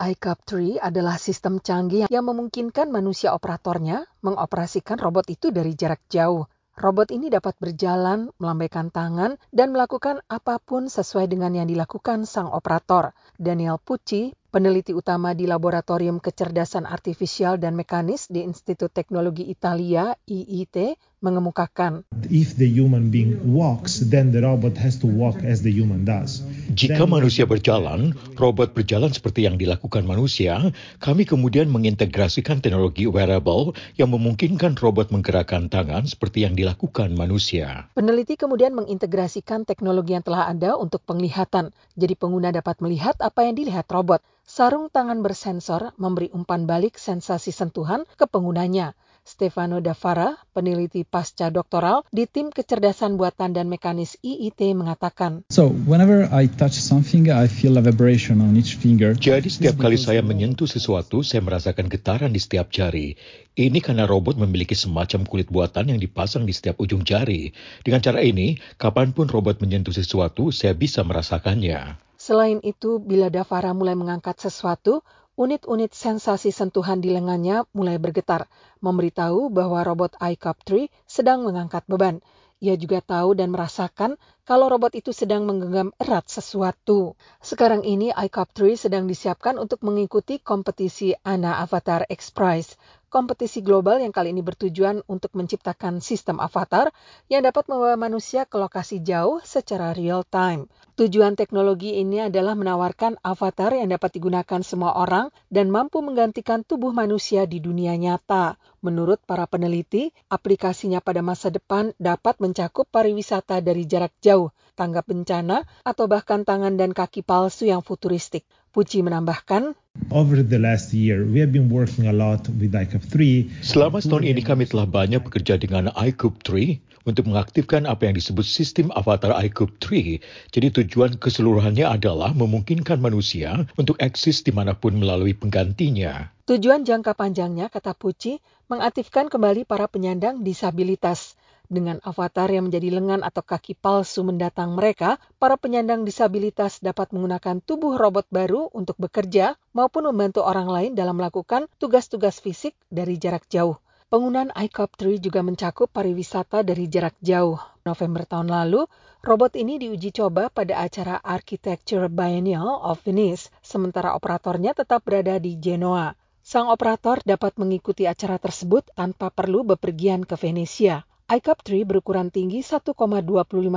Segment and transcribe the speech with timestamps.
[0.00, 6.48] iCup 3 adalah sistem canggih yang memungkinkan manusia operatornya mengoperasikan robot itu dari jarak jauh.
[6.80, 12.48] Robot ini dapat berjalan, melambaikan tangan, dan melakukan apa pun sesuai dengan yang dilakukan sang
[12.48, 13.12] operator.
[13.36, 20.96] Daniel Pucci, peneliti utama di Laboratorium Kecerdasan Artifisial dan Mekanis di Institut Teknologi Italia (IIT),
[21.20, 26.08] mengemukakan, If the human being walks, then the robot has to walk as the human
[26.08, 26.44] does.
[26.72, 34.12] Jika manusia berjalan, robot berjalan seperti yang dilakukan manusia, kami kemudian mengintegrasikan teknologi wearable yang
[34.12, 37.92] memungkinkan robot menggerakkan tangan seperti yang dilakukan manusia.
[37.92, 43.54] Peneliti kemudian mengintegrasikan teknologi yang telah ada untuk penglihatan, jadi pengguna dapat melihat apa yang
[43.54, 44.24] dilihat robot.
[44.50, 48.98] Sarung tangan bersensor memberi umpan balik sensasi sentuhan ke penggunanya.
[49.22, 56.26] Stefano Davara, peneliti pasca doktoral di tim kecerdasan buatan dan mekanis IIT mengatakan, So, whenever
[56.32, 59.12] I touch something, I feel a vibration on each finger.
[59.14, 63.14] Jadi setiap kali saya menyentuh sesuatu, saya merasakan getaran di setiap jari.
[63.54, 67.52] Ini karena robot memiliki semacam kulit buatan yang dipasang di setiap ujung jari.
[67.84, 72.00] Dengan cara ini, kapan pun robot menyentuh sesuatu, saya bisa merasakannya.
[72.20, 75.00] Selain itu, bila Davara mulai mengangkat sesuatu,
[75.40, 78.44] unit-unit sensasi sentuhan di lengannya mulai bergetar,
[78.84, 82.20] memberitahu bahwa robot iCup 3 sedang mengangkat beban.
[82.60, 87.16] Ia juga tahu dan merasakan kalau robot itu sedang menggenggam erat sesuatu.
[87.40, 92.76] Sekarang ini iCup 3 sedang disiapkan untuk mengikuti kompetisi ANA Avatar X Prize,
[93.10, 96.94] kompetisi global yang kali ini bertujuan untuk menciptakan sistem avatar
[97.26, 100.70] yang dapat membawa manusia ke lokasi jauh secara real time.
[100.94, 106.94] Tujuan teknologi ini adalah menawarkan avatar yang dapat digunakan semua orang dan mampu menggantikan tubuh
[106.94, 108.54] manusia di dunia nyata.
[108.80, 115.68] Menurut para peneliti, aplikasinya pada masa depan dapat mencakup pariwisata dari jarak jauh, tanggap bencana,
[115.84, 118.48] atau bahkan tangan dan kaki palsu yang futuristik.
[118.72, 119.76] Puji menambahkan,
[120.08, 123.60] Over the last year, we have been working a lot with iCup 3.
[123.60, 128.46] Selama setahun ini kami telah banyak bekerja dengan iCube 3 untuk mengaktifkan apa yang disebut
[128.48, 130.56] sistem avatar iCube 3.
[130.56, 136.32] Jadi tujuan keseluruhannya adalah memungkinkan manusia untuk eksis di mana pun melalui penggantinya.
[136.48, 138.38] Tujuan jangka panjangnya, kata Puci,
[138.70, 141.34] mengaktifkan kembali para penyandang disabilitas.
[141.66, 147.58] Dengan avatar yang menjadi lengan atau kaki palsu mendatang mereka, para penyandang disabilitas dapat menggunakan
[147.62, 153.46] tubuh robot baru untuk bekerja maupun membantu orang lain dalam melakukan tugas-tugas fisik dari jarak
[153.50, 153.74] jauh.
[154.10, 157.58] Penggunaan iCup 3 juga mencakup pariwisata dari jarak jauh.
[157.86, 158.86] November tahun lalu,
[159.22, 165.54] robot ini diuji coba pada acara Architecture Biennial of Venice, sementara operatornya tetap berada di
[165.58, 166.19] Genoa.
[166.40, 172.58] Sang operator dapat mengikuti acara tersebut tanpa perlu bepergian ke Venesia iCup 3 berukuran tinggi
[172.58, 172.90] 1,25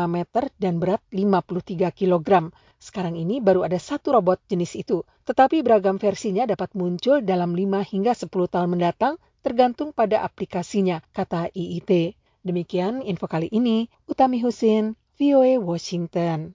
[0.10, 2.50] meter dan berat 53 kg.
[2.82, 7.86] Sekarang ini baru ada satu robot jenis itu, tetapi beragam versinya dapat muncul dalam 5
[7.94, 12.18] hingga 10 tahun mendatang tergantung pada aplikasinya, kata IIT.
[12.42, 16.52] Demikian info kali ini, Utami Husin, VOA Washington.